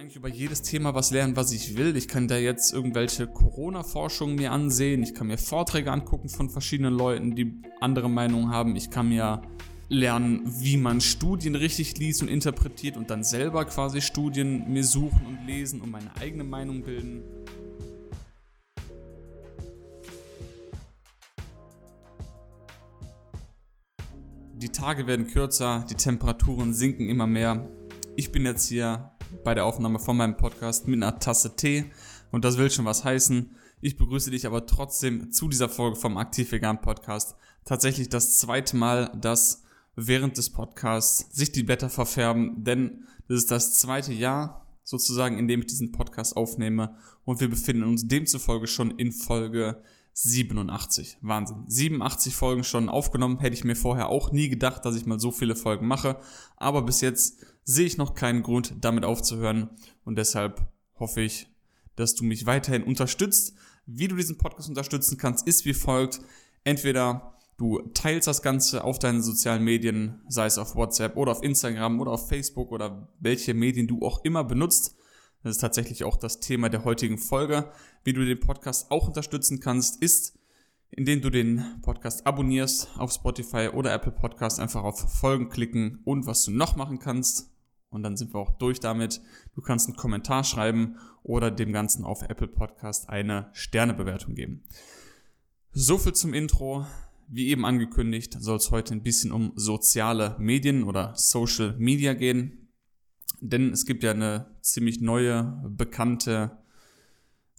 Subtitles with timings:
[0.00, 1.94] eigentlich über jedes Thema was lernen, was ich will.
[1.94, 5.02] Ich kann da jetzt irgendwelche Corona-Forschungen mir ansehen.
[5.02, 8.76] Ich kann mir Vorträge angucken von verschiedenen Leuten, die andere Meinungen haben.
[8.76, 9.42] Ich kann mir
[9.90, 15.20] lernen, wie man Studien richtig liest und interpretiert und dann selber quasi Studien mir suchen
[15.26, 17.22] und lesen und meine eigene Meinung bilden.
[24.54, 27.68] Die Tage werden kürzer, die Temperaturen sinken immer mehr.
[28.16, 29.10] Ich bin jetzt hier
[29.44, 31.90] bei der Aufnahme von meinem Podcast mit einer Tasse Tee
[32.30, 33.50] und das will schon was heißen.
[33.80, 37.36] Ich begrüße dich aber trotzdem zu dieser Folge vom Aktiv Vegan Podcast.
[37.64, 39.62] Tatsächlich das zweite Mal, dass
[39.96, 45.48] während des Podcasts sich die Blätter verfärben, denn das ist das zweite Jahr sozusagen, in
[45.48, 51.18] dem ich diesen Podcast aufnehme und wir befinden uns demzufolge schon in Folge 87.
[51.22, 51.64] Wahnsinn.
[51.66, 53.38] 87 Folgen schon aufgenommen.
[53.38, 56.18] Hätte ich mir vorher auch nie gedacht, dass ich mal so viele Folgen mache.
[56.56, 59.70] Aber bis jetzt sehe ich noch keinen Grund, damit aufzuhören.
[60.04, 60.66] Und deshalb
[60.98, 61.48] hoffe ich,
[61.96, 63.54] dass du mich weiterhin unterstützt.
[63.86, 66.20] Wie du diesen Podcast unterstützen kannst, ist wie folgt.
[66.64, 71.42] Entweder du teilst das Ganze auf deinen sozialen Medien, sei es auf WhatsApp oder auf
[71.42, 74.96] Instagram oder auf Facebook oder welche Medien du auch immer benutzt.
[75.42, 77.70] Das ist tatsächlich auch das Thema der heutigen Folge.
[78.04, 80.38] Wie du den Podcast auch unterstützen kannst, ist,
[80.90, 86.26] indem du den Podcast abonnierst auf Spotify oder Apple Podcast, einfach auf Folgen klicken und
[86.26, 87.50] was du noch machen kannst.
[87.90, 89.20] Und dann sind wir auch durch damit.
[89.54, 94.62] Du kannst einen Kommentar schreiben oder dem Ganzen auf Apple Podcast eine Sternebewertung geben.
[95.72, 96.86] So viel zum Intro.
[97.32, 102.68] Wie eben angekündigt, soll es heute ein bisschen um soziale Medien oder Social Media gehen.
[103.40, 106.58] Denn es gibt ja eine ziemlich neue, bekannte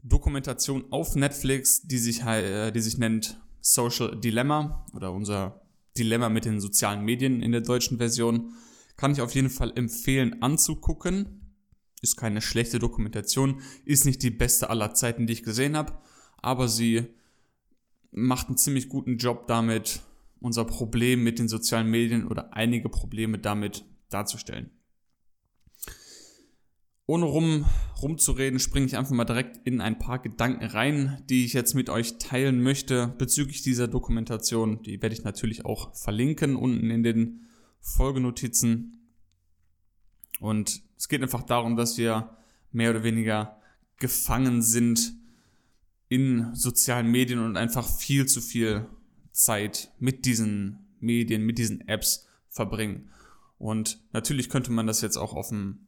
[0.03, 5.61] Dokumentation auf Netflix, die sich, äh, die sich nennt Social Dilemma oder unser
[5.97, 8.53] Dilemma mit den sozialen Medien in der deutschen Version.
[8.97, 11.55] Kann ich auf jeden Fall empfehlen anzugucken.
[12.01, 15.93] Ist keine schlechte Dokumentation, ist nicht die beste aller Zeiten, die ich gesehen habe,
[16.37, 17.05] aber sie
[18.09, 20.01] macht einen ziemlich guten Job damit,
[20.39, 24.71] unser Problem mit den sozialen Medien oder einige Probleme damit darzustellen.
[27.11, 27.65] Ohne rum,
[28.01, 31.89] rumzureden, springe ich einfach mal direkt in ein paar Gedanken rein, die ich jetzt mit
[31.89, 34.81] euch teilen möchte bezüglich dieser Dokumentation.
[34.83, 37.41] Die werde ich natürlich auch verlinken unten in den
[37.81, 39.09] Folgenotizen.
[40.39, 42.37] Und es geht einfach darum, dass wir
[42.71, 43.59] mehr oder weniger
[43.97, 45.13] gefangen sind
[46.07, 48.87] in sozialen Medien und einfach viel zu viel
[49.33, 53.09] Zeit mit diesen Medien, mit diesen Apps verbringen.
[53.57, 55.87] Und natürlich könnte man das jetzt auch auf dem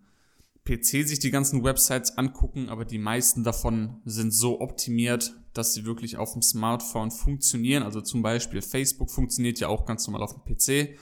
[0.65, 5.85] PC sich die ganzen Websites angucken, aber die meisten davon sind so optimiert, dass sie
[5.85, 7.83] wirklich auf dem Smartphone funktionieren.
[7.83, 10.97] Also zum Beispiel Facebook funktioniert ja auch ganz normal auf dem PC.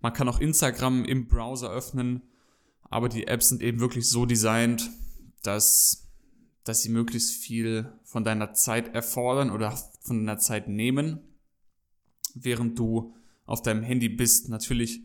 [0.00, 2.22] Man kann auch Instagram im Browser öffnen,
[2.84, 4.90] aber die Apps sind eben wirklich so designt,
[5.42, 6.06] dass,
[6.64, 11.20] dass sie möglichst viel von deiner Zeit erfordern oder von deiner Zeit nehmen,
[12.34, 13.14] während du
[13.46, 14.50] auf deinem Handy bist.
[14.50, 15.00] Natürlich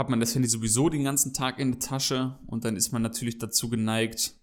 [0.00, 3.02] hat man das Handy sowieso den ganzen Tag in der Tasche und dann ist man
[3.02, 4.34] natürlich dazu geneigt,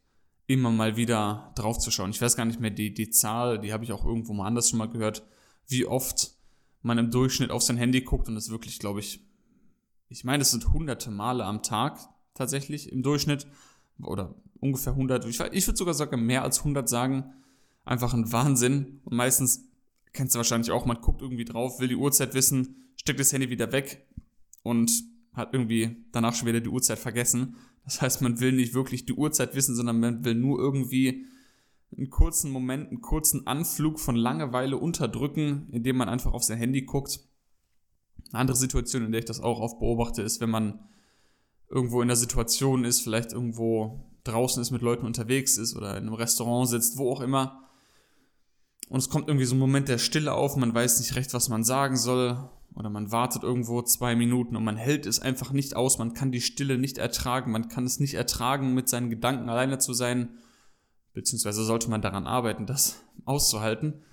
[0.46, 2.12] immer mal wieder drauf zu schauen.
[2.12, 4.70] Ich weiß gar nicht mehr die, die Zahl, die habe ich auch irgendwo mal anders
[4.70, 5.24] schon mal gehört,
[5.68, 6.36] wie oft
[6.84, 9.26] man im Durchschnitt auf sein Handy guckt und das wirklich, glaube ich,
[10.10, 13.48] ich meine, es sind hunderte Male am Tag tatsächlich im Durchschnitt
[14.02, 17.34] oder ungefähr 100, ich, ich würde sogar sogar mehr als 100 sagen,
[17.84, 19.66] einfach ein Wahnsinn und meistens
[20.14, 23.50] kennst du wahrscheinlich auch, man guckt irgendwie drauf, will die Uhrzeit wissen, steckt das Handy
[23.50, 24.08] wieder weg
[24.62, 27.56] und hat irgendwie danach schon wieder die Uhrzeit vergessen.
[27.86, 31.26] Das heißt, man will nicht wirklich die Uhrzeit wissen, sondern man will nur irgendwie
[31.96, 36.82] einen kurzen Moment, einen kurzen Anflug von Langeweile unterdrücken, indem man einfach auf sein Handy
[36.82, 37.22] guckt.
[38.32, 40.80] Eine andere Situation, in der ich das auch oft beobachte, ist, wenn man
[41.70, 46.08] irgendwo in der Situation ist, vielleicht irgendwo draußen ist, mit Leuten unterwegs ist oder in
[46.08, 47.64] einem Restaurant sitzt, wo auch immer.
[48.90, 51.48] Und es kommt irgendwie so ein Moment der Stille auf, man weiß nicht recht, was
[51.48, 55.76] man sagen soll oder man wartet irgendwo zwei Minuten und man hält es einfach nicht
[55.76, 59.50] aus, man kann die Stille nicht ertragen, man kann es nicht ertragen, mit seinen Gedanken
[59.50, 60.38] alleine zu sein,
[61.14, 64.04] beziehungsweise sollte man daran arbeiten, das auszuhalten.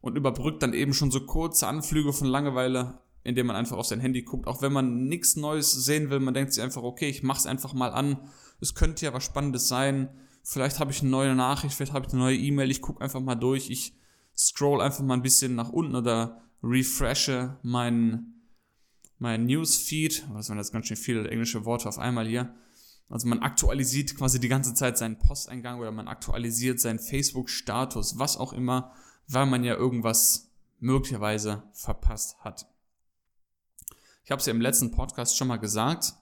[0.00, 4.00] Und überbrückt dann eben schon so kurze Anflüge von Langeweile, indem man einfach auf sein
[4.00, 7.22] Handy guckt, auch wenn man nichts Neues sehen will, man denkt sich einfach, okay, ich
[7.22, 8.16] mach's einfach mal an,
[8.60, 10.08] es könnte ja was Spannendes sein,
[10.42, 13.20] vielleicht habe ich eine neue Nachricht, vielleicht habe ich eine neue E-Mail, ich gucke einfach
[13.20, 13.94] mal durch, ich
[14.36, 18.34] scroll einfach mal ein bisschen nach unten oder refreshe mein,
[19.18, 20.26] mein Newsfeed.
[20.32, 22.54] Was waren jetzt ganz schön viele englische Worte auf einmal hier.
[23.08, 28.36] Also man aktualisiert quasi die ganze Zeit seinen Posteingang oder man aktualisiert seinen Facebook-Status, was
[28.36, 28.92] auch immer,
[29.26, 32.66] weil man ja irgendwas möglicherweise verpasst hat.
[34.24, 36.14] Ich habe es ja im letzten Podcast schon mal gesagt,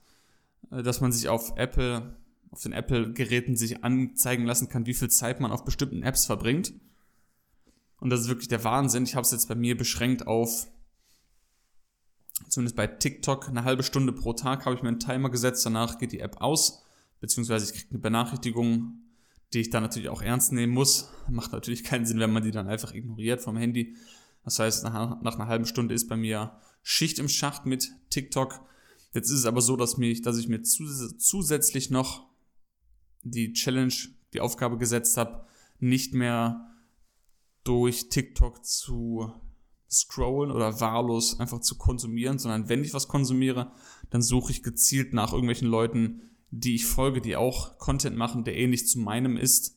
[0.70, 2.16] äh, dass man sich auf Apple
[2.50, 6.72] auf den Apple-Geräten sich anzeigen lassen kann, wie viel Zeit man auf bestimmten Apps verbringt.
[8.00, 9.04] Und das ist wirklich der Wahnsinn.
[9.04, 10.68] Ich habe es jetzt bei mir beschränkt auf,
[12.48, 15.66] zumindest bei TikTok, eine halbe Stunde pro Tag habe ich mir einen Timer gesetzt.
[15.66, 16.84] Danach geht die App aus,
[17.20, 19.02] beziehungsweise ich kriege eine Benachrichtigung,
[19.52, 21.10] die ich dann natürlich auch ernst nehmen muss.
[21.28, 23.96] Macht natürlich keinen Sinn, wenn man die dann einfach ignoriert vom Handy.
[24.44, 26.52] Das heißt, nach, nach einer halben Stunde ist bei mir
[26.82, 28.60] Schicht im Schacht mit TikTok.
[29.12, 32.26] Jetzt ist es aber so, dass, mich, dass ich mir zusätzlich noch
[33.22, 33.92] die Challenge,
[34.32, 35.44] die Aufgabe gesetzt habe,
[35.80, 36.67] nicht mehr
[37.68, 39.30] durch TikTok zu
[39.90, 43.72] scrollen oder wahllos einfach zu konsumieren, sondern wenn ich was konsumiere,
[44.08, 48.56] dann suche ich gezielt nach irgendwelchen Leuten, die ich folge, die auch Content machen, der
[48.56, 49.76] ähnlich zu meinem ist,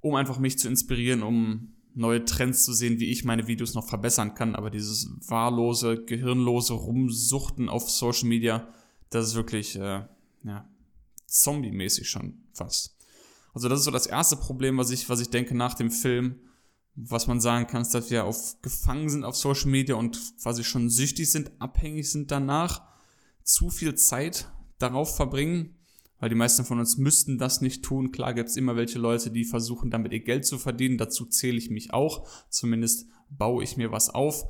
[0.00, 3.88] um einfach mich zu inspirieren, um neue Trends zu sehen, wie ich meine Videos noch
[3.88, 4.56] verbessern kann.
[4.56, 8.66] Aber dieses wahllose, gehirnlose Rumsuchten auf Social Media,
[9.10, 10.02] das ist wirklich äh,
[10.42, 10.68] ja,
[11.26, 12.96] zombie-mäßig schon fast.
[13.54, 16.40] Also das ist so das erste Problem, was ich, was ich denke nach dem Film,
[16.94, 20.62] was man sagen kann, ist, dass wir auf, gefangen sind auf Social Media und quasi
[20.62, 22.82] schon süchtig sind, abhängig sind danach,
[23.44, 25.76] zu viel Zeit darauf verbringen,
[26.18, 28.12] weil die meisten von uns müssten das nicht tun.
[28.12, 30.98] Klar gibt es immer welche Leute, die versuchen, damit ihr Geld zu verdienen.
[30.98, 32.28] Dazu zähle ich mich auch.
[32.48, 34.44] Zumindest baue ich mir was auf.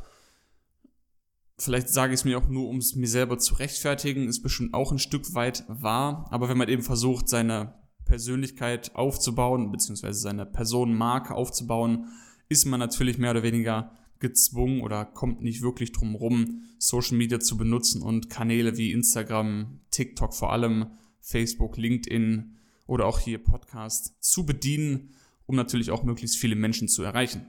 [1.58, 4.74] Vielleicht sage ich es mir auch nur, um es mir selber zu rechtfertigen, ist bestimmt
[4.74, 6.26] auch ein Stück weit wahr.
[6.30, 7.74] Aber wenn man eben versucht, seine
[8.04, 12.08] Persönlichkeit aufzubauen, beziehungsweise seine Personenmarke aufzubauen,
[12.52, 17.40] ist man natürlich mehr oder weniger gezwungen oder kommt nicht wirklich drum rum, Social Media
[17.40, 22.56] zu benutzen und Kanäle wie Instagram, TikTok vor allem, Facebook, LinkedIn
[22.86, 25.14] oder auch hier Podcast zu bedienen,
[25.46, 27.48] um natürlich auch möglichst viele Menschen zu erreichen.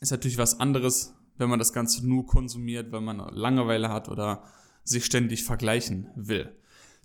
[0.00, 4.44] Ist natürlich was anderes, wenn man das Ganze nur konsumiert, wenn man Langeweile hat oder
[4.84, 6.56] sich ständig vergleichen will.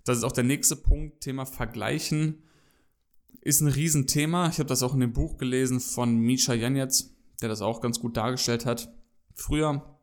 [0.04, 2.44] Das ist auch der nächste Punkt, Thema Vergleichen
[3.42, 4.48] ist ein Riesenthema.
[4.48, 7.10] Ich habe das auch in dem Buch gelesen von Misha Janetz,
[7.40, 8.92] der das auch ganz gut dargestellt hat.
[9.34, 9.98] Früher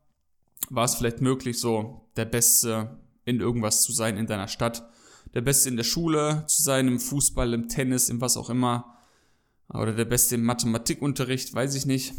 [0.69, 4.87] war es vielleicht möglich, so der Beste in irgendwas zu sein in deiner Stadt,
[5.33, 8.97] der Beste in der Schule zu sein, im Fußball, im Tennis, im was auch immer,
[9.69, 12.13] oder der Beste im Mathematikunterricht, weiß ich nicht.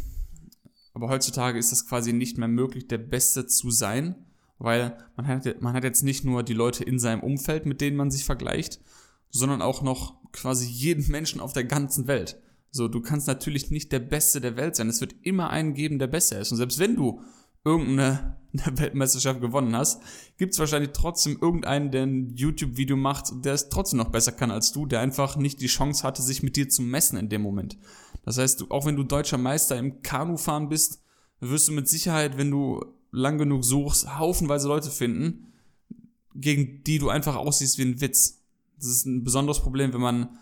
[0.93, 4.15] Aber heutzutage ist das quasi nicht mehr möglich, der Beste zu sein,
[4.57, 7.97] weil man hat, man hat jetzt nicht nur die Leute in seinem Umfeld, mit denen
[7.97, 8.79] man sich vergleicht,
[9.29, 12.41] sondern auch noch quasi jeden Menschen auf der ganzen Welt.
[12.71, 14.89] So, du kannst natürlich nicht der Beste der Welt sein.
[14.89, 16.51] Es wird immer einen geben, der besser ist.
[16.51, 17.21] Und selbst wenn du
[17.65, 20.01] irgendeine Weltmeisterschaft gewonnen hast,
[20.37, 24.51] gibt es wahrscheinlich trotzdem irgendeinen, der ein YouTube-Video macht, der es trotzdem noch besser kann
[24.51, 27.41] als du, der einfach nicht die Chance hatte, sich mit dir zu messen in dem
[27.41, 27.77] Moment.
[28.23, 31.01] Das heißt, auch wenn du deutscher Meister im Kanufahren bist,
[31.39, 35.53] wirst du mit Sicherheit, wenn du lang genug suchst, haufenweise Leute finden,
[36.33, 38.40] gegen die du einfach aussiehst wie ein Witz.
[38.81, 40.39] Das ist ein besonderes Problem, wenn man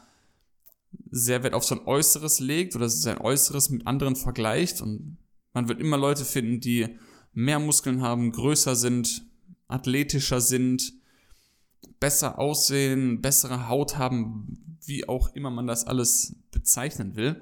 [1.12, 5.18] sehr Wert auf sein Äußeres legt oder sein Äußeres mit anderen vergleicht und
[5.54, 6.88] man wird immer Leute finden, die
[7.34, 9.26] mehr Muskeln haben, größer sind,
[9.68, 10.94] athletischer sind,
[12.00, 17.42] besser aussehen, bessere Haut haben, wie auch immer man das alles bezeichnen will.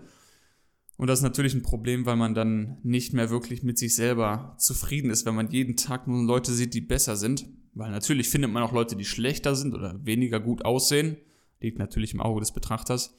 [0.97, 4.55] Und das ist natürlich ein Problem, weil man dann nicht mehr wirklich mit sich selber
[4.57, 7.45] zufrieden ist, wenn man jeden Tag nur Leute sieht, die besser sind.
[7.77, 11.17] Weil natürlich findet man auch Leute, die schlechter sind oder weniger gut aussehen.
[11.59, 13.15] Liegt natürlich im Auge des Betrachters.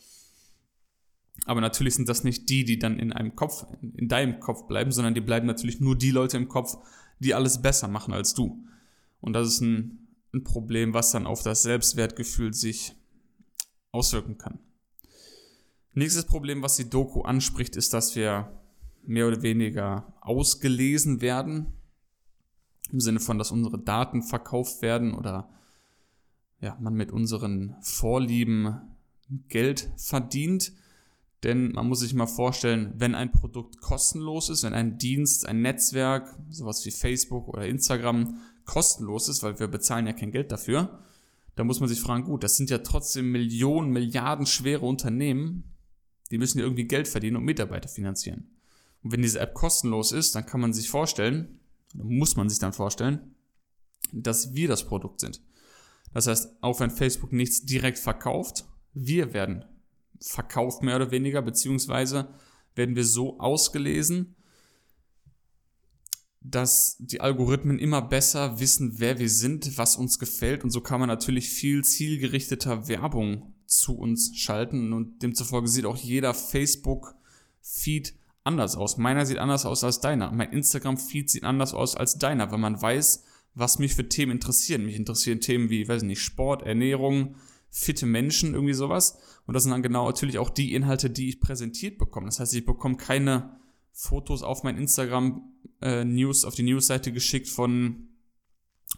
[1.45, 3.67] Aber natürlich sind das nicht die, die dann in einem Kopf,
[3.97, 6.77] in deinem Kopf bleiben, sondern die bleiben natürlich nur die Leute im Kopf,
[7.21, 8.65] die alles besser machen als du.
[9.21, 12.97] Und das ist ein, ein Problem, was dann auf das Selbstwertgefühl sich
[13.93, 14.59] auswirken kann.
[15.95, 18.53] Nächstes Problem, was die Doku anspricht, ist, dass wir
[19.05, 21.78] mehr oder weniger ausgelesen werden
[22.93, 25.49] im Sinne von, dass unsere Daten verkauft werden oder
[26.61, 28.81] ja, man mit unseren Vorlieben
[29.49, 30.73] Geld verdient.
[31.45, 35.63] Denn man muss sich mal vorstellen, wenn ein Produkt kostenlos ist, wenn ein Dienst, ein
[35.63, 40.99] Netzwerk, sowas wie Facebook oder Instagram kostenlos ist, weil wir bezahlen ja kein Geld dafür,
[41.55, 45.77] dann muss man sich fragen, gut, das sind ja trotzdem Millionen, Milliarden schwere Unternehmen,
[46.31, 48.51] die müssen ja irgendwie Geld verdienen und Mitarbeiter finanzieren.
[49.03, 51.61] Und wenn diese App kostenlos ist, dann kann man sich vorstellen,
[51.95, 53.35] muss man sich dann vorstellen,
[54.13, 55.43] dass wir das Produkt sind.
[56.13, 58.65] Das heißt, auch wenn Facebook nichts direkt verkauft,
[58.95, 59.65] wir werden
[60.21, 62.35] verkauft mehr oder weniger, beziehungsweise
[62.75, 64.35] werden wir so ausgelesen,
[66.41, 71.01] dass die Algorithmen immer besser wissen, wer wir sind, was uns gefällt und so kann
[71.01, 78.15] man natürlich viel zielgerichteter Werbung zu uns schalten und demzufolge sieht auch jeder Facebook-Feed
[78.49, 78.97] anders aus.
[78.97, 80.33] Meiner sieht anders aus als deiner.
[80.33, 83.25] Mein Instagram-Feed sieht anders aus als deiner, weil man weiß,
[83.55, 84.87] was mich für Themen interessieren.
[84.87, 87.37] Mich interessieren Themen wie, weiß nicht, Sport, Ernährung,
[87.71, 89.19] fitte Menschen, irgendwie sowas.
[89.47, 92.27] Und das sind dann genau natürlich auch die Inhalte, die ich präsentiert bekomme.
[92.27, 93.59] Das heißt, ich bekomme keine
[93.93, 95.53] Fotos auf mein Instagram
[95.83, 98.09] äh, News, auf die Newsseite geschickt von,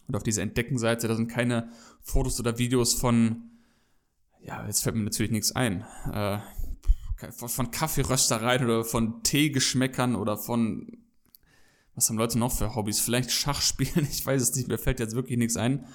[0.09, 1.71] oder auf diese Entdeckenseite, da sind keine
[2.03, 3.51] Fotos oder Videos von,
[4.43, 6.39] ja, jetzt fällt mir natürlich nichts ein, äh,
[7.33, 10.99] von Kaffeeröstereien oder von Teegeschmäckern oder von,
[11.95, 13.01] was haben Leute noch für Hobbys?
[13.01, 15.87] Vielleicht Schachspielen, ich weiß es nicht, mir fällt jetzt wirklich nichts ein.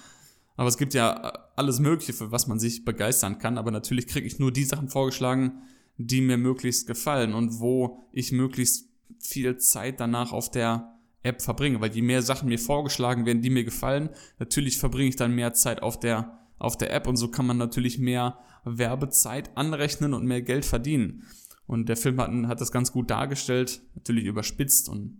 [0.57, 1.15] Aber es gibt ja
[1.55, 3.57] alles Mögliche, für was man sich begeistern kann.
[3.57, 5.63] Aber natürlich kriege ich nur die Sachen vorgeschlagen,
[5.97, 8.89] die mir möglichst gefallen und wo ich möglichst
[9.19, 11.81] viel Zeit danach auf der App verbringe.
[11.81, 15.53] Weil je mehr Sachen mir vorgeschlagen werden, die mir gefallen, natürlich verbringe ich dann mehr
[15.53, 20.25] Zeit auf der, auf der App und so kann man natürlich mehr Werbezeit anrechnen und
[20.25, 21.23] mehr Geld verdienen.
[21.67, 25.17] Und der Film hat, hat das ganz gut dargestellt, natürlich überspitzt und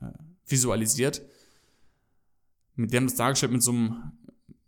[0.00, 0.06] äh,
[0.46, 1.22] visualisiert.
[2.74, 4.12] Mit dem das dargestellt mit so einem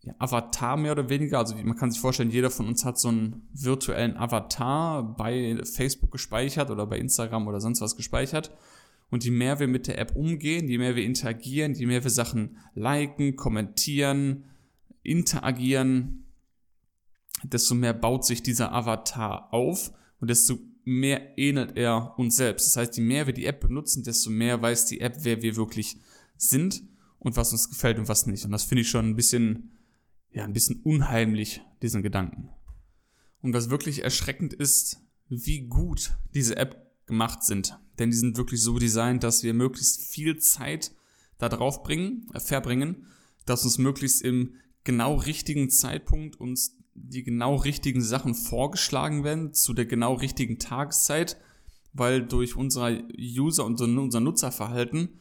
[0.03, 1.39] ja, Avatar mehr oder weniger.
[1.39, 6.11] Also man kann sich vorstellen, jeder von uns hat so einen virtuellen Avatar bei Facebook
[6.11, 8.51] gespeichert oder bei Instagram oder sonst was gespeichert.
[9.11, 12.11] Und je mehr wir mit der App umgehen, je mehr wir interagieren, je mehr wir
[12.11, 14.45] Sachen liken, kommentieren,
[15.05, 16.27] interagieren,
[17.43, 22.67] desto mehr baut sich dieser Avatar auf und desto mehr ähnelt er uns selbst.
[22.67, 25.57] Das heißt, je mehr wir die App benutzen, desto mehr weiß die App, wer wir
[25.57, 25.99] wirklich
[26.37, 26.83] sind
[27.19, 28.45] und was uns gefällt und was nicht.
[28.45, 29.71] Und das finde ich schon ein bisschen
[30.35, 32.51] ja, ein bisschen unheimlich, diesen Gedanken.
[33.41, 37.79] Und was wirklich erschreckend ist, wie gut diese App gemacht sind.
[37.99, 40.93] Denn die sind wirklich so designt, dass wir möglichst viel Zeit
[41.39, 43.07] da drauf bringen, äh, verbringen,
[43.47, 49.75] dass uns möglichst im genau richtigen Zeitpunkt uns die genau richtigen Sachen vorgeschlagen werden, zu
[49.75, 51.37] der genau richtigen Tageszeit,
[51.93, 55.21] weil durch unser User und unser Nutzerverhalten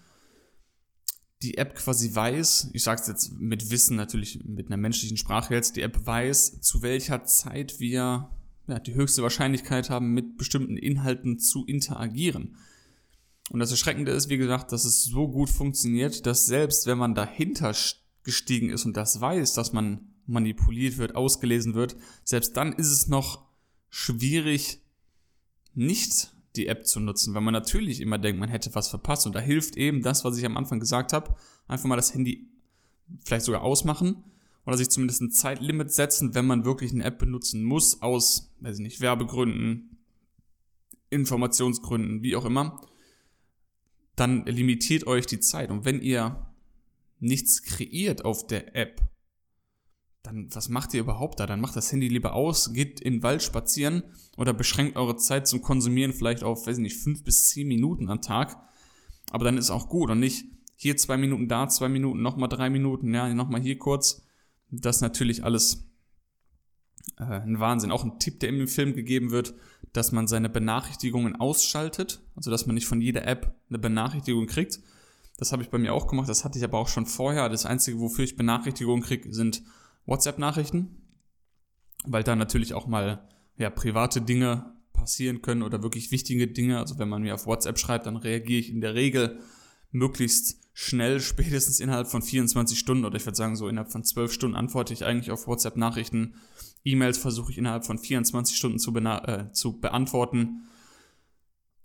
[1.41, 5.53] die App quasi weiß, ich sage es jetzt mit Wissen natürlich mit einer menschlichen Sprache
[5.53, 8.29] jetzt, die App weiß, zu welcher Zeit wir
[8.67, 12.55] ja, die höchste Wahrscheinlichkeit haben, mit bestimmten Inhalten zu interagieren.
[13.50, 17.13] Und das Erschreckende ist, wie gesagt, dass es so gut funktioniert, dass selbst wenn man
[17.13, 17.74] dahinter
[18.24, 23.08] gestiegen ist und das weiß, dass man manipuliert wird, ausgelesen wird, selbst dann ist es
[23.08, 23.46] noch
[23.89, 24.82] schwierig,
[25.74, 29.25] nicht die App zu nutzen, weil man natürlich immer denkt, man hätte was verpasst.
[29.25, 31.36] Und da hilft eben das, was ich am Anfang gesagt habe,
[31.68, 32.48] einfach mal das Handy
[33.25, 34.24] vielleicht sogar ausmachen
[34.65, 38.77] oder sich zumindest ein Zeitlimit setzen, wenn man wirklich eine App benutzen muss, aus, weiß
[38.77, 39.98] ich nicht, Werbegründen,
[41.10, 42.82] Informationsgründen, wie auch immer,
[44.15, 45.70] dann limitiert euch die Zeit.
[45.70, 46.52] Und wenn ihr
[47.24, 49.01] nichts kreiert auf der App,
[50.24, 51.46] dann was macht ihr überhaupt da?
[51.46, 54.03] Dann macht das Handy lieber aus, geht in den Wald spazieren
[54.38, 58.10] oder beschränkt eure Zeit zum Konsumieren vielleicht auf, weiß ich nicht, fünf bis zehn Minuten
[58.10, 58.58] am Tag.
[59.32, 62.70] Aber dann ist auch gut und nicht hier zwei Minuten, da zwei Minuten, nochmal drei
[62.70, 64.25] Minuten, ja, nochmal hier kurz.
[64.70, 65.89] Das natürlich alles
[67.18, 67.92] äh, ein Wahnsinn.
[67.92, 69.53] Auch ein Tipp, der im Film gegeben wird,
[69.92, 74.80] dass man seine Benachrichtigungen ausschaltet, also dass man nicht von jeder App eine Benachrichtigung kriegt.
[75.38, 77.50] Das habe ich bei mir auch gemacht, das hatte ich aber auch schon vorher.
[77.50, 79.63] Das Einzige, wofür ich Benachrichtigungen kriege, sind
[80.06, 81.02] WhatsApp-Nachrichten,
[82.06, 86.78] weil da natürlich auch mal ja, private Dinge passieren können oder wirklich wichtige Dinge.
[86.80, 89.40] Also wenn man mir auf WhatsApp schreibt, dann reagiere ich in der Regel
[89.92, 94.34] möglichst schnell, spätestens innerhalb von 24 Stunden oder ich würde sagen so innerhalb von 12
[94.34, 96.36] Stunden antworte ich eigentlich auf WhatsApp-Nachrichten.
[96.84, 100.68] E-Mails versuche ich innerhalb von 24 Stunden zu, äh, zu beantworten.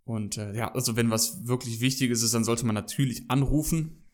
[0.08, 4.06] Und äh, ja, also wenn was wirklich Wichtiges ist, dann sollte man natürlich anrufen.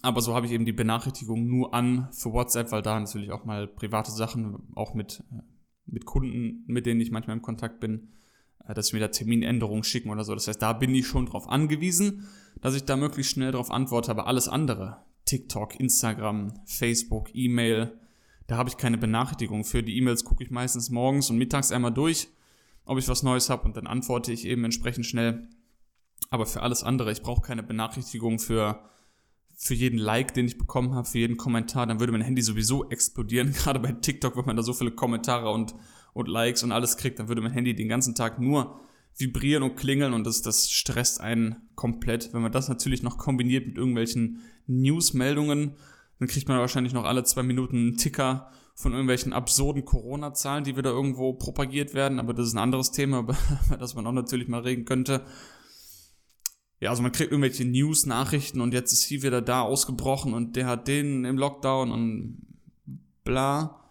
[0.00, 3.44] Aber so habe ich eben die Benachrichtigung nur an für WhatsApp, weil da natürlich auch
[3.44, 5.42] mal private Sachen, auch mit, äh,
[5.84, 8.08] mit Kunden, mit denen ich manchmal im Kontakt bin,
[8.66, 10.32] äh, dass sie mir da Terminänderungen schicken oder so.
[10.32, 12.26] Das heißt, da bin ich schon drauf angewiesen,
[12.62, 14.10] dass ich da möglichst schnell darauf antworte.
[14.10, 17.98] Aber alles andere, TikTok, Instagram, Facebook, E-Mail,
[18.46, 19.82] da habe ich keine Benachrichtigung für.
[19.82, 22.28] Die E-Mails gucke ich meistens morgens und mittags einmal durch,
[22.88, 25.48] ob ich was Neues habe und dann antworte ich eben entsprechend schnell.
[26.30, 28.82] Aber für alles andere, ich brauche keine Benachrichtigung für
[29.60, 32.88] für jeden Like, den ich bekommen habe, für jeden Kommentar, dann würde mein Handy sowieso
[32.90, 33.52] explodieren.
[33.54, 35.74] Gerade bei TikTok, wenn man da so viele Kommentare und,
[36.12, 38.80] und Likes und alles kriegt, dann würde mein Handy den ganzen Tag nur
[39.16, 42.32] vibrieren und klingeln und das, das stresst einen komplett.
[42.32, 45.74] Wenn man das natürlich noch kombiniert mit irgendwelchen Newsmeldungen,
[46.20, 50.76] dann kriegt man wahrscheinlich noch alle zwei Minuten einen Ticker von irgendwelchen absurden Corona-Zahlen, die
[50.76, 52.20] wieder irgendwo propagiert werden.
[52.20, 53.36] Aber das ist ein anderes Thema, über
[53.78, 55.24] das man auch natürlich mal reden könnte
[56.80, 60.66] ja, also man kriegt irgendwelche News-Nachrichten und jetzt ist hier wieder da ausgebrochen und der
[60.66, 62.46] hat den im Lockdown und
[63.24, 63.84] bla.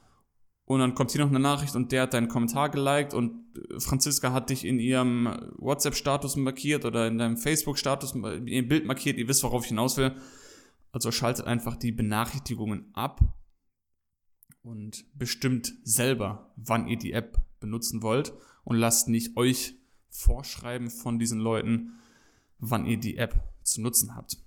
[0.66, 3.46] Und dann kommt hier noch eine Nachricht und der hat deinen Kommentar geliked und
[3.80, 9.18] Franziska hat dich in ihrem WhatsApp-Status markiert oder in deinem Facebook-Status, in ihrem Bild markiert.
[9.18, 10.14] Ihr wisst, worauf ich hinaus will.
[10.92, 13.22] Also schaltet einfach die Benachrichtigungen ab
[14.68, 18.34] und bestimmt selber, wann ihr die App benutzen wollt
[18.66, 19.76] und lasst nicht euch
[20.10, 21.94] vorschreiben von diesen Leuten,
[22.60, 24.38] wann ihr die App zu nutzen habt.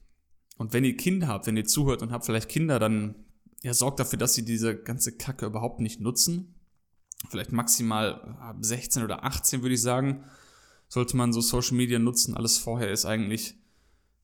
[0.59, 3.15] Und wenn ihr Kinder habt, wenn ihr zuhört und habt vielleicht Kinder, dann
[3.62, 6.55] ja, sorgt dafür, dass sie diese ganze Kacke überhaupt nicht nutzen.
[7.31, 10.25] Vielleicht maximal ab 16 oder 18 würde ich sagen,
[10.89, 12.35] sollte man so Social Media nutzen.
[12.35, 13.55] Alles vorher ist eigentlich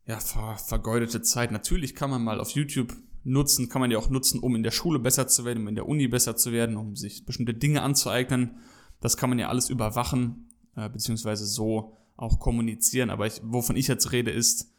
[0.05, 1.53] ja ver vergeudete Zeit.
[1.53, 2.95] Natürlich kann man mal auf YouTube
[3.27, 5.75] nutzen, kann man ja auch nutzen, um in der Schule besser zu werden, um in
[5.75, 8.59] der Uni besser zu werden, um sich bestimmte Dinge anzueignen.
[9.01, 13.11] Das kann man ja alles überwachen, äh, beziehungsweise so auch kommunizieren.
[13.11, 14.73] Aber ich, wovon ich jetzt rede, ist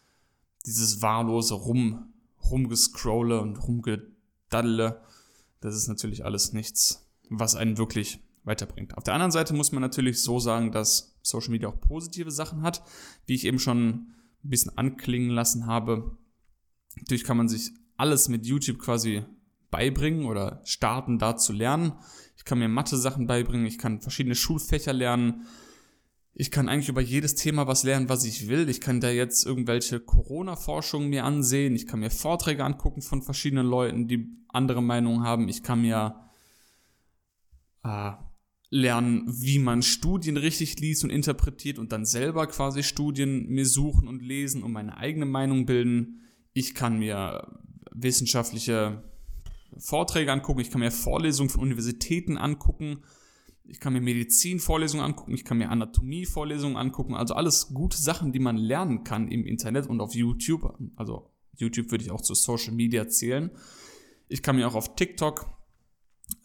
[0.66, 2.14] dieses wahllose Rum,
[2.50, 5.02] Rumgescrolle und Rumgedaddle.
[5.60, 8.98] Das ist natürlich alles nichts, was einen wirklich weiterbringt.
[8.98, 12.62] Auf der anderen Seite muss man natürlich so sagen, dass Social Media auch positive Sachen
[12.62, 12.82] hat,
[13.26, 14.14] wie ich eben schon
[14.44, 16.18] ein bisschen anklingen lassen habe.
[16.96, 19.24] Natürlich kann man sich alles mit YouTube quasi
[19.70, 21.94] beibringen oder starten, da zu lernen.
[22.38, 25.46] Ich kann mir Mathe-Sachen beibringen, ich kann verschiedene Schulfächer lernen.
[26.40, 28.70] Ich kann eigentlich über jedes Thema was lernen, was ich will.
[28.70, 31.76] Ich kann da jetzt irgendwelche Corona-Forschungen mir ansehen.
[31.76, 35.50] Ich kann mir Vorträge angucken von verschiedenen Leuten, die andere Meinungen haben.
[35.50, 36.30] Ich kann mir
[37.84, 38.12] äh,
[38.70, 44.08] lernen, wie man Studien richtig liest und interpretiert und dann selber quasi Studien mir suchen
[44.08, 46.22] und lesen und meine eigene Meinung bilden.
[46.54, 47.48] Ich kann mir
[47.92, 49.04] wissenschaftliche
[49.78, 53.04] Vorträge angucken, ich kann mir Vorlesungen von Universitäten angucken,
[53.66, 58.40] ich kann mir Medizinvorlesungen angucken, ich kann mir Anatomievorlesungen angucken, also alles gute Sachen, die
[58.40, 60.78] man lernen kann im Internet und auf YouTube.
[60.96, 63.52] Also YouTube würde ich auch zu Social Media zählen.
[64.30, 65.48] Ich kann mir auch auf TikTok,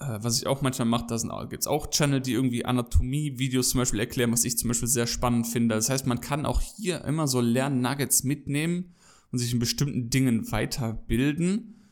[0.00, 3.78] äh, was ich auch manchmal mache, da gibt es auch Channel, die irgendwie Anatomie-Videos zum
[3.78, 5.76] Beispiel erklären, was ich zum Beispiel sehr spannend finde.
[5.76, 8.94] Das heißt, man kann auch hier immer so Lern-Nuggets mitnehmen
[9.32, 11.88] und sich in bestimmten Dingen weiterbilden.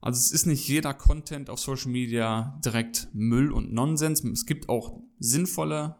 [0.00, 4.24] Also es ist nicht jeder Content auf Social Media direkt Müll und Nonsens.
[4.24, 5.96] Es gibt auch sinnvolle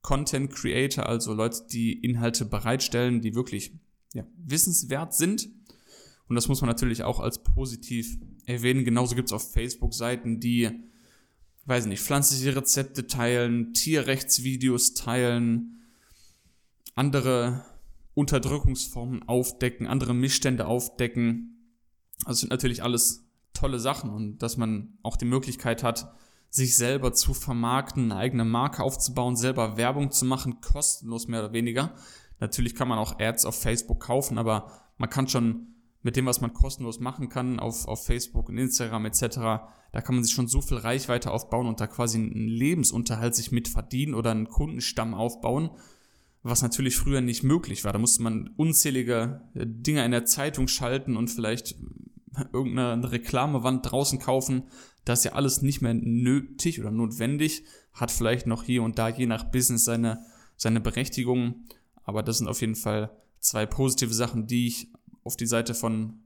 [0.00, 3.72] Content Creator, also Leute, die Inhalte bereitstellen, die wirklich
[4.14, 5.48] ja, wissenswert sind.
[6.28, 8.84] Und das muss man natürlich auch als positiv erwähnen.
[8.84, 10.70] Genauso gibt es auf Facebook Seiten, die,
[11.64, 15.82] weiß nicht, pflanzliche Rezepte teilen, Tierrechtsvideos teilen,
[16.94, 17.64] andere
[18.16, 21.76] Unterdrückungsformen aufdecken, andere Missstände aufdecken.
[22.24, 26.10] Also sind natürlich alles tolle Sachen und dass man auch die Möglichkeit hat,
[26.48, 31.52] sich selber zu vermarkten, eine eigene Marke aufzubauen, selber Werbung zu machen, kostenlos mehr oder
[31.52, 31.94] weniger.
[32.40, 36.40] Natürlich kann man auch Ads auf Facebook kaufen, aber man kann schon mit dem, was
[36.40, 39.28] man kostenlos machen kann auf, auf Facebook und Instagram etc.,
[39.92, 43.50] da kann man sich schon so viel Reichweite aufbauen und da quasi einen Lebensunterhalt sich
[43.50, 45.70] mit verdienen oder einen Kundenstamm aufbauen,
[46.48, 47.92] was natürlich früher nicht möglich war.
[47.92, 53.90] Da musste man unzählige äh, Dinge in der Zeitung schalten und vielleicht äh, irgendeine Reklamewand
[53.90, 54.64] draußen kaufen.
[55.04, 59.08] Das ist ja alles nicht mehr nötig oder notwendig, hat vielleicht noch hier und da
[59.08, 60.24] je nach Business seine,
[60.56, 61.66] seine Berechtigung.
[62.04, 64.92] Aber das sind auf jeden Fall zwei positive Sachen, die ich
[65.24, 66.20] auf die Seite von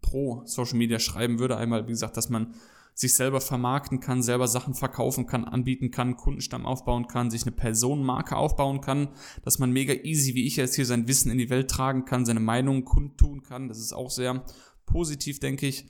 [0.00, 1.56] Pro Social Media schreiben würde.
[1.56, 2.54] Einmal, wie gesagt, dass man
[2.94, 7.52] sich selber vermarkten kann, selber Sachen verkaufen kann, anbieten kann, Kundenstamm aufbauen kann, sich eine
[7.52, 9.08] Personenmarke aufbauen kann,
[9.42, 12.26] dass man mega easy, wie ich jetzt hier sein Wissen in die Welt tragen kann,
[12.26, 13.68] seine Meinung kundtun kann.
[13.68, 14.44] Das ist auch sehr
[14.84, 15.86] positiv, denke ich.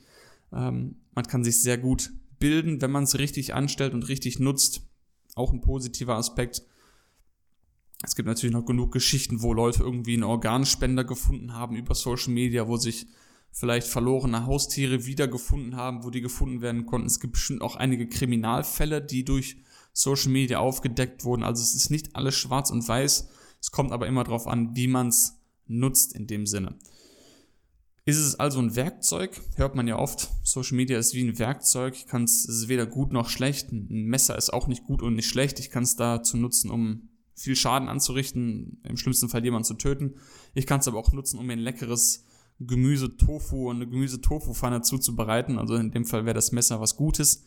[0.52, 4.82] Ähm, man kann sich sehr gut bilden, wenn man es richtig anstellt und richtig nutzt.
[5.34, 6.62] Auch ein positiver Aspekt.
[8.04, 12.32] Es gibt natürlich noch genug Geschichten, wo Leute irgendwie einen Organspender gefunden haben über Social
[12.32, 13.06] Media, wo sich
[13.52, 17.06] vielleicht verlorene Haustiere wiedergefunden haben, wo die gefunden werden konnten.
[17.06, 19.58] Es gibt bestimmt auch einige Kriminalfälle, die durch
[19.92, 21.42] Social Media aufgedeckt wurden.
[21.42, 23.28] Also es ist nicht alles schwarz und weiß.
[23.60, 26.76] Es kommt aber immer darauf an, wie man es nutzt in dem Sinne.
[28.04, 29.40] Ist es also ein Werkzeug?
[29.54, 30.30] Hört man ja oft.
[30.42, 31.94] Social Media ist wie ein Werkzeug.
[31.94, 33.70] Ich kann es, weder gut noch schlecht.
[33.70, 35.60] Ein Messer ist auch nicht gut und nicht schlecht.
[35.60, 40.14] Ich kann es dazu nutzen, um viel Schaden anzurichten, im schlimmsten Fall jemanden zu töten.
[40.54, 42.24] Ich kann es aber auch nutzen, um mir ein leckeres
[42.60, 45.58] Gemüse-Tofu und eine Gemüse-Tofu-Pfanne zuzubereiten.
[45.58, 47.44] Also in dem Fall wäre das Messer was Gutes.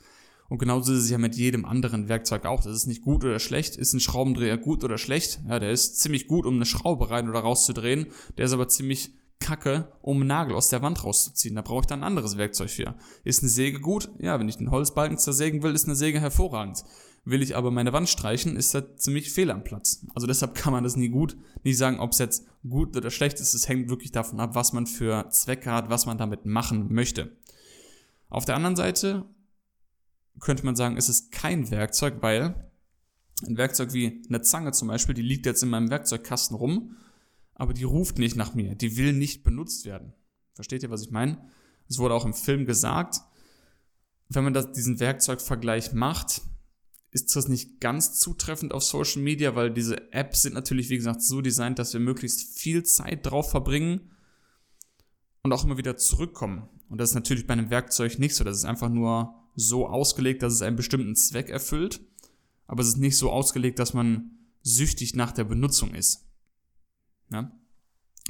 [0.47, 2.61] Und genauso ist es ja mit jedem anderen Werkzeug auch.
[2.61, 3.75] Das ist nicht gut oder schlecht.
[3.77, 5.41] Ist ein Schraubendreher gut oder schlecht?
[5.47, 8.07] Ja, der ist ziemlich gut, um eine Schraube rein oder rauszudrehen.
[8.37, 11.55] Der ist aber ziemlich kacke, um einen Nagel aus der Wand rauszuziehen.
[11.55, 12.95] Da brauche ich dann ein anderes Werkzeug für.
[13.23, 14.09] Ist eine Säge gut?
[14.19, 16.83] Ja, wenn ich den Holzbalken zersägen will, ist eine Säge hervorragend.
[17.25, 20.05] Will ich aber meine Wand streichen, ist da ziemlich fehl am Platz.
[20.13, 23.39] Also deshalb kann man das nie gut, nie sagen, ob es jetzt gut oder schlecht
[23.39, 23.55] ist.
[23.55, 27.35] Es hängt wirklich davon ab, was man für Zwecke hat, was man damit machen möchte.
[28.29, 29.25] Auf der anderen Seite
[30.39, 32.69] könnte man sagen, es ist kein Werkzeug, weil
[33.47, 36.95] ein Werkzeug wie eine Zange zum Beispiel, die liegt jetzt in meinem Werkzeugkasten rum,
[37.55, 40.13] aber die ruft nicht nach mir, die will nicht benutzt werden.
[40.53, 41.43] Versteht ihr, was ich meine?
[41.89, 43.21] Es wurde auch im Film gesagt,
[44.29, 46.41] wenn man das, diesen Werkzeugvergleich macht,
[47.15, 51.21] ist das nicht ganz zutreffend auf Social Media, weil diese Apps sind natürlich, wie gesagt,
[51.21, 54.11] so designt, dass wir möglichst viel Zeit drauf verbringen
[55.41, 56.67] und auch immer wieder zurückkommen.
[56.89, 58.43] Und das ist natürlich bei einem Werkzeug nicht so.
[58.43, 62.01] Das ist einfach nur so ausgelegt, dass es einen bestimmten Zweck erfüllt.
[62.67, 66.27] Aber es ist nicht so ausgelegt, dass man süchtig nach der Benutzung ist.
[67.31, 67.49] Ja?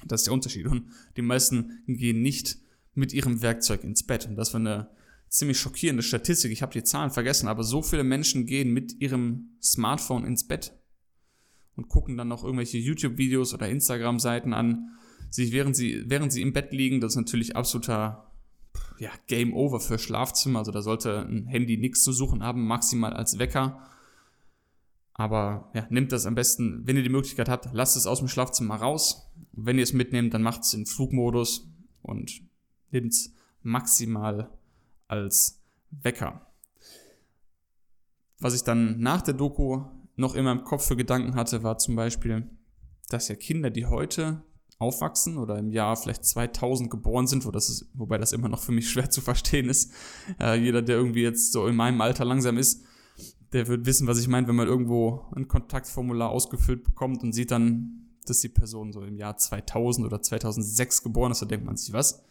[0.05, 0.67] Das ist der Unterschied.
[0.67, 2.59] Und die meisten gehen nicht
[2.93, 4.27] mit ihrem Werkzeug ins Bett.
[4.27, 4.91] Und das war eine
[5.29, 6.51] ziemlich schockierende Statistik.
[6.51, 10.73] Ich habe die Zahlen vergessen, aber so viele Menschen gehen mit ihrem Smartphone ins Bett
[11.75, 14.91] und gucken dann noch irgendwelche YouTube-Videos oder Instagram-Seiten an,
[15.29, 17.01] sich während sie, während sie im Bett liegen.
[17.01, 18.31] Das ist natürlich absoluter
[18.97, 20.59] ja, Game Over für Schlafzimmer.
[20.59, 23.89] Also da sollte ein Handy nichts zu suchen haben, maximal als Wecker.
[25.13, 28.27] Aber ja, nehmt das am besten, wenn ihr die Möglichkeit habt, lasst es aus dem
[28.27, 29.31] Schlafzimmer raus.
[29.53, 31.69] Wenn ihr es mitnehmt, dann macht es in Flugmodus
[32.01, 32.41] und
[32.91, 34.49] nehmt es maximal
[35.07, 36.45] als Wecker.
[38.39, 39.83] Was ich dann nach der Doku
[40.15, 42.49] noch immer im Kopf für Gedanken hatte, war zum Beispiel,
[43.09, 44.43] dass ja Kinder, die heute
[44.77, 48.61] aufwachsen oder im Jahr vielleicht 2000 geboren sind, wo das ist, wobei das immer noch
[48.61, 49.91] für mich schwer zu verstehen ist.
[50.39, 52.83] Äh, jeder, der irgendwie jetzt so in meinem Alter langsam ist,
[53.53, 57.51] der wird wissen, was ich meine, wenn man irgendwo ein Kontaktformular ausgefüllt bekommt und sieht
[57.51, 61.77] dann, dass die Person so im Jahr 2000 oder 2006 geboren ist, da denkt man
[61.77, 62.23] sich, was?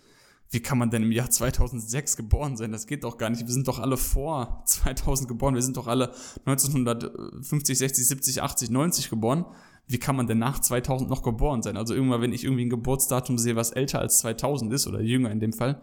[0.50, 2.70] Wie kann man denn im Jahr 2006 geboren sein?
[2.70, 3.40] Das geht doch gar nicht.
[3.40, 5.54] Wir sind doch alle vor 2000 geboren.
[5.54, 6.12] Wir sind doch alle
[6.46, 9.46] 1950, 60, 70, 80, 90 geboren
[9.86, 11.76] wie kann man denn nach 2000 noch geboren sein?
[11.76, 15.30] Also irgendwann, wenn ich irgendwie ein Geburtsdatum sehe, was älter als 2000 ist oder jünger
[15.30, 15.82] in dem Fall,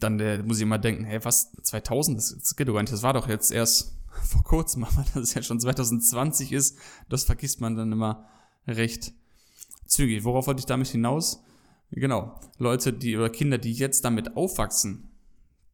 [0.00, 2.16] dann äh, muss ich immer denken, hey, was, 2000?
[2.16, 2.92] Das, das geht doch gar nicht.
[2.92, 6.78] Das war doch jetzt erst vor kurzem, aber das ist ja schon 2020 ist.
[7.08, 8.26] Das vergisst man dann immer
[8.66, 9.12] recht
[9.86, 10.24] zügig.
[10.24, 11.42] Worauf wollte ich damit hinaus?
[11.96, 15.10] Genau, Leute, die oder Kinder, die jetzt damit aufwachsen,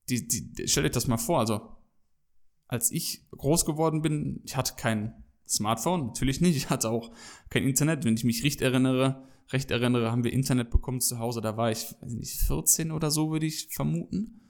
[0.09, 1.77] die, die, stell dir das mal vor, also
[2.69, 5.15] als ich groß geworden bin, ich hatte kein
[5.51, 6.07] Smartphone?
[6.07, 6.57] Natürlich nicht.
[6.57, 7.11] Ich hatte auch
[7.49, 8.05] kein Internet.
[8.05, 11.41] Wenn ich mich recht erinnere, recht erinnere, haben wir Internet bekommen zu Hause.
[11.41, 14.41] Da war ich, weiß nicht, 14 oder so, würde ich vermuten.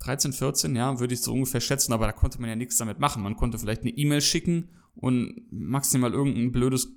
[0.00, 2.98] 13, 14, ja, würde ich so ungefähr schätzen, aber da konnte man ja nichts damit
[2.98, 3.22] machen.
[3.22, 6.88] Man konnte vielleicht eine E-Mail schicken und maximal irgendein blödes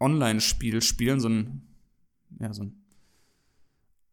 [0.00, 1.62] Online-Spiel spielen, so ein,
[2.40, 2.82] ja, so ein,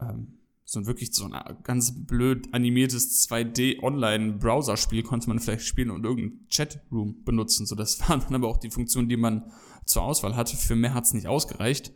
[0.02, 6.04] ähm, so ein wirklich so ein ganz blöd animiertes 2D-Online-Browser-Spiel konnte man vielleicht spielen und
[6.04, 7.68] irgendeinen Chatroom benutzen.
[7.68, 9.52] So, das waren dann aber auch die Funktionen, die man
[9.86, 10.58] zur Auswahl hatte.
[10.58, 11.94] Für mehr hat es nicht ausgereicht.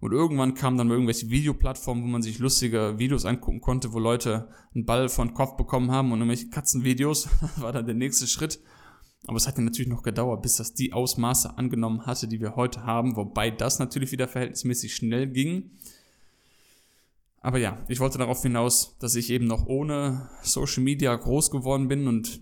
[0.00, 4.50] Und irgendwann kamen dann irgendwelche Videoplattformen, wo man sich lustige Videos angucken konnte, wo Leute
[4.74, 7.28] einen Ball von Kopf bekommen haben und irgendwelche Katzenvideos.
[7.40, 8.60] Das war dann der nächste Schritt.
[9.26, 12.56] Aber es hat dann natürlich noch gedauert, bis das die Ausmaße angenommen hatte, die wir
[12.56, 15.70] heute haben, wobei das natürlich wieder verhältnismäßig schnell ging.
[17.44, 21.88] Aber ja, ich wollte darauf hinaus, dass ich eben noch ohne Social Media groß geworden
[21.88, 22.40] bin und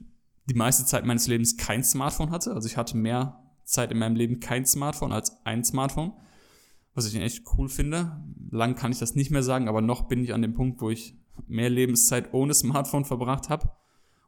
[0.48, 2.54] die meiste Zeit meines Lebens kein Smartphone hatte.
[2.54, 6.12] Also ich hatte mehr Zeit in meinem Leben kein Smartphone als ein Smartphone,
[6.94, 8.22] was ich echt cool finde.
[8.52, 10.88] Lang kann ich das nicht mehr sagen, aber noch bin ich an dem Punkt, wo
[10.88, 11.16] ich
[11.48, 13.72] mehr Lebenszeit ohne Smartphone verbracht habe.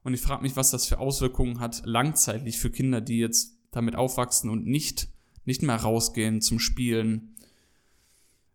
[0.03, 3.95] Und ich frage mich, was das für Auswirkungen hat langzeitlich für Kinder, die jetzt damit
[3.95, 5.07] aufwachsen und nicht,
[5.45, 7.34] nicht mehr rausgehen zum Spielen,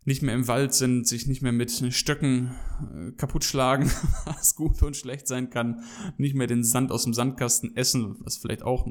[0.06, 2.56] nicht mehr im Wald sind, sich nicht mehr mit Stöcken
[2.94, 3.92] äh, kaputt schlagen,
[4.26, 5.84] was gut und schlecht sein kann,
[6.18, 8.88] nicht mehr den Sand aus dem Sandkasten essen, was vielleicht auch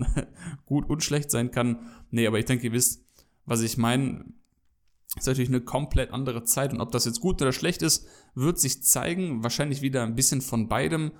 [0.66, 1.78] gut und schlecht sein kann.
[2.10, 3.04] Nee, aber ich denke, ihr wisst,
[3.46, 4.24] was ich meine.
[5.16, 8.60] Ist natürlich eine komplett andere Zeit und ob das jetzt gut oder schlecht ist, wird
[8.60, 9.42] sich zeigen.
[9.42, 11.12] Wahrscheinlich wieder ein bisschen von beidem,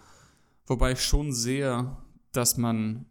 [0.67, 1.97] wobei ich schon sehe,
[2.33, 3.07] dass man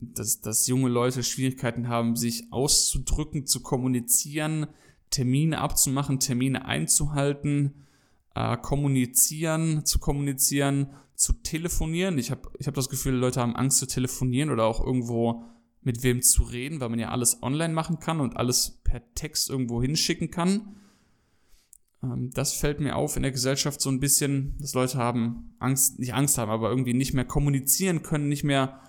[0.00, 4.66] dass, dass junge Leute Schwierigkeiten haben, sich auszudrücken, zu kommunizieren,
[5.10, 7.86] Termine abzumachen, Termine einzuhalten,
[8.34, 12.18] äh, kommunizieren, zu kommunizieren, zu telefonieren.
[12.18, 15.44] Ich habe ich hab das Gefühl, Leute haben Angst zu telefonieren oder auch irgendwo
[15.82, 19.50] mit wem zu reden, weil man ja alles online machen kann und alles per Text
[19.50, 20.76] irgendwo hinschicken kann.
[22.02, 25.98] Ähm, das fällt mir auf in der Gesellschaft so ein bisschen, dass Leute haben Angst,
[25.98, 28.80] nicht Angst haben, aber irgendwie nicht mehr kommunizieren können, nicht mehr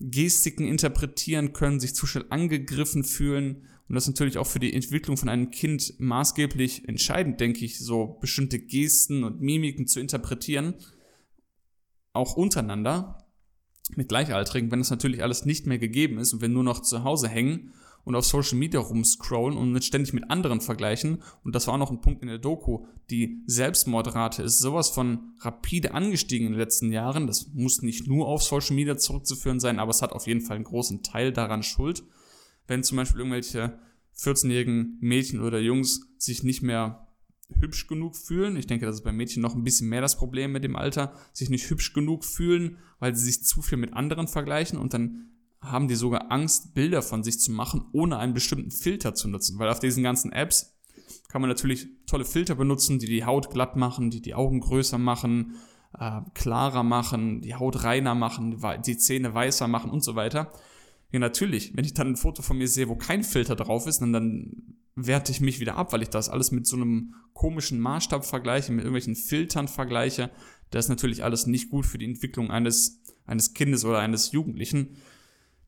[0.00, 4.74] Gestiken interpretieren können, sich zu schnell angegriffen fühlen und das ist natürlich auch für die
[4.74, 10.74] Entwicklung von einem Kind maßgeblich entscheidend, denke ich, so bestimmte Gesten und Mimiken zu interpretieren,
[12.12, 13.26] auch untereinander
[13.96, 17.02] mit Gleichaltrigen, wenn das natürlich alles nicht mehr gegeben ist und wir nur noch zu
[17.02, 17.72] Hause hängen
[18.08, 21.22] und auf Social Media rumscrollen und ständig mit anderen vergleichen.
[21.44, 22.86] Und das war auch noch ein Punkt in der Doku.
[23.10, 27.26] Die Selbstmordrate ist sowas von rapide angestiegen in den letzten Jahren.
[27.26, 30.56] Das muss nicht nur auf Social Media zurückzuführen sein, aber es hat auf jeden Fall
[30.56, 32.02] einen großen Teil daran schuld
[32.68, 33.80] wenn zum Beispiel irgendwelche
[34.16, 37.08] 14-jährigen Mädchen oder Jungs sich nicht mehr
[37.60, 38.56] hübsch genug fühlen.
[38.56, 41.14] Ich denke, das ist bei Mädchen noch ein bisschen mehr das Problem mit dem Alter,
[41.32, 45.30] sich nicht hübsch genug fühlen, weil sie sich zu viel mit anderen vergleichen und dann
[45.60, 49.58] haben die sogar Angst, Bilder von sich zu machen, ohne einen bestimmten Filter zu nutzen.
[49.58, 50.78] Weil auf diesen ganzen Apps
[51.28, 54.98] kann man natürlich tolle Filter benutzen, die die Haut glatt machen, die die Augen größer
[54.98, 55.56] machen,
[55.98, 60.52] äh, klarer machen, die Haut reiner machen, die Zähne weißer machen und so weiter.
[61.10, 64.00] Ja, natürlich, wenn ich dann ein Foto von mir sehe, wo kein Filter drauf ist,
[64.00, 67.80] dann, dann werte ich mich wieder ab, weil ich das alles mit so einem komischen
[67.80, 70.30] Maßstab vergleiche, mit irgendwelchen Filtern vergleiche.
[70.70, 74.96] Das ist natürlich alles nicht gut für die Entwicklung eines, eines Kindes oder eines Jugendlichen.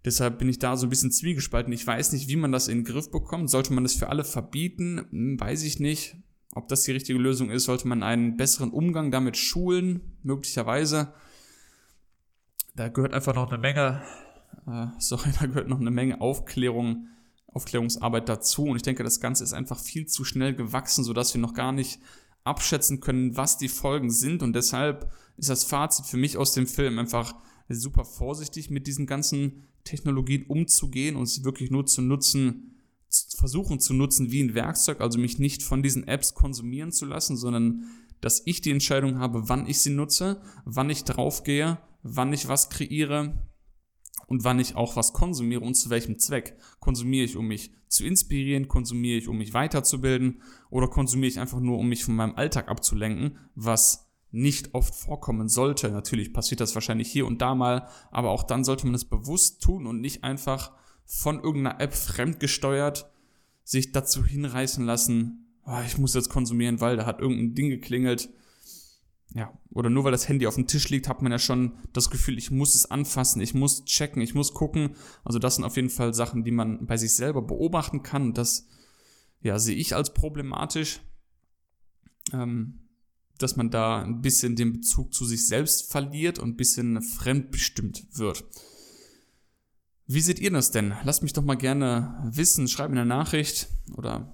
[0.04, 1.72] Deshalb bin ich da so ein bisschen zwiegespalten.
[1.72, 3.50] Ich weiß nicht, wie man das in den Griff bekommt.
[3.50, 5.06] Sollte man das für alle verbieten?
[5.10, 6.16] Hm, weiß ich nicht.
[6.54, 11.12] Ob das die richtige Lösung ist, sollte man einen besseren Umgang damit schulen, möglicherweise.
[12.74, 14.02] Da gehört einfach noch eine Menge,
[14.66, 17.06] äh, sorry, da gehört noch eine Menge Aufklärung
[17.52, 18.64] Aufklärungsarbeit dazu.
[18.64, 21.72] Und ich denke, das Ganze ist einfach viel zu schnell gewachsen, sodass wir noch gar
[21.72, 22.00] nicht
[22.44, 24.42] abschätzen können, was die Folgen sind.
[24.42, 27.34] Und deshalb ist das Fazit für mich aus dem Film einfach
[27.74, 32.76] super vorsichtig mit diesen ganzen Technologien umzugehen und sie wirklich nur zu nutzen,
[33.36, 37.36] versuchen zu nutzen wie ein Werkzeug, also mich nicht von diesen Apps konsumieren zu lassen,
[37.36, 37.84] sondern
[38.20, 42.70] dass ich die Entscheidung habe, wann ich sie nutze, wann ich draufgehe, wann ich was
[42.70, 43.48] kreiere
[44.26, 46.56] und wann ich auch was konsumiere und zu welchem Zweck.
[46.78, 51.60] Konsumiere ich, um mich zu inspirieren, konsumiere ich, um mich weiterzubilden oder konsumiere ich einfach
[51.60, 55.90] nur, um mich von meinem Alltag abzulenken, was nicht oft vorkommen sollte.
[55.90, 59.62] Natürlich passiert das wahrscheinlich hier und da mal, aber auch dann sollte man es bewusst
[59.62, 60.72] tun und nicht einfach
[61.04, 63.10] von irgendeiner App fremdgesteuert
[63.64, 68.30] sich dazu hinreißen lassen, oh, ich muss jetzt konsumieren, weil da hat irgendein Ding geklingelt
[69.34, 72.10] ja, oder nur weil das Handy auf dem Tisch liegt, hat man ja schon das
[72.10, 74.96] Gefühl, ich muss es anfassen, ich muss checken, ich muss gucken.
[75.24, 78.34] Also das sind auf jeden Fall Sachen, die man bei sich selber beobachten kann.
[78.34, 78.66] Das,
[79.40, 81.00] ja, sehe ich als problematisch,
[82.32, 82.79] ähm,
[83.42, 88.06] dass man da ein bisschen den Bezug zu sich selbst verliert und ein bisschen fremdbestimmt
[88.12, 88.44] wird.
[90.06, 90.92] Wie seht ihr das denn?
[91.04, 94.32] Lasst mich doch mal gerne wissen, schreibt mir eine Nachricht oder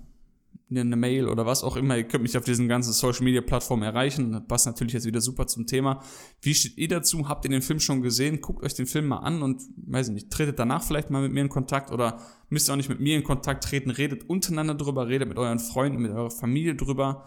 [0.71, 1.97] eine Mail oder was auch immer.
[1.97, 4.33] Ihr könnt mich auf diesen ganzen Social Media Plattformen erreichen.
[4.33, 6.03] Das passt natürlich jetzt wieder super zum Thema.
[6.43, 7.29] Wie steht ihr dazu?
[7.29, 8.41] Habt ihr den Film schon gesehen?
[8.41, 11.33] Guckt euch den Film mal an und, weiß ich nicht, tretet danach vielleicht mal mit
[11.33, 13.91] mir in Kontakt oder müsst ihr auch nicht mit mir in Kontakt treten.
[13.91, 17.27] Redet untereinander drüber, redet mit euren Freunden, mit eurer Familie drüber.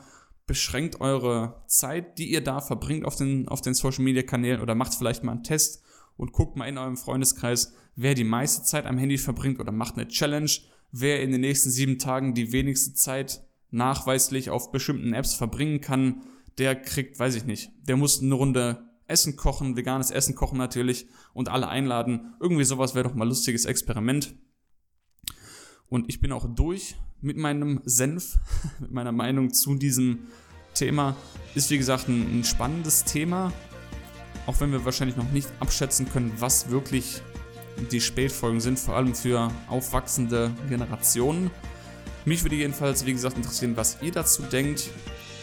[0.50, 4.74] Beschränkt eure Zeit, die ihr da verbringt auf den, auf den Social Media Kanälen oder
[4.74, 5.84] macht vielleicht mal einen Test
[6.18, 9.96] und guckt mal in eurem Freundeskreis, wer die meiste Zeit am Handy verbringt oder macht
[9.96, 10.50] eine Challenge
[10.92, 16.24] wer in den nächsten sieben Tagen die wenigste Zeit nachweislich auf bestimmten Apps verbringen kann,
[16.58, 21.08] der kriegt, weiß ich nicht, der muss eine Runde Essen kochen, veganes Essen kochen natürlich
[21.34, 22.34] und alle einladen.
[22.40, 24.36] Irgendwie sowas wäre doch mal lustiges Experiment.
[25.88, 28.38] Und ich bin auch durch mit meinem Senf,
[28.80, 30.20] mit meiner Meinung zu diesem
[30.74, 31.16] Thema.
[31.56, 33.52] Ist wie gesagt ein, ein spannendes Thema,
[34.46, 37.22] auch wenn wir wahrscheinlich noch nicht abschätzen können, was wirklich
[37.92, 41.50] die Spätfolgen sind, vor allem für aufwachsende Generationen.
[42.26, 44.90] Mich würde jedenfalls, wie gesagt, interessieren, was ihr dazu denkt.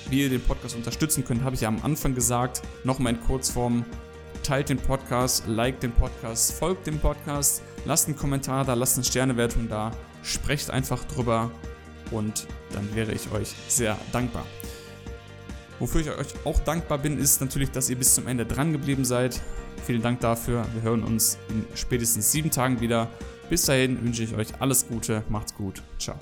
[0.09, 2.62] Wie ihr den Podcast unterstützen könnt, habe ich ja am Anfang gesagt.
[2.85, 3.85] Nochmal in Kurzform.
[4.45, 9.05] Teilt den Podcast, liked den Podcast, folgt dem Podcast, lasst einen Kommentar da, lasst eine
[9.05, 9.91] Sternewertung da,
[10.27, 11.51] sprecht einfach drüber
[12.11, 14.45] und dann wäre ich euch sehr dankbar.
[15.79, 19.05] Wofür ich euch auch dankbar bin, ist natürlich, dass ihr bis zum Ende dran geblieben
[19.05, 19.41] seid.
[19.85, 20.65] Vielen Dank dafür.
[20.73, 23.09] Wir hören uns in spätestens sieben Tagen wieder.
[23.51, 25.23] Bis dahin wünsche ich euch alles Gute.
[25.29, 25.83] Macht's gut.
[25.99, 26.19] Ciao.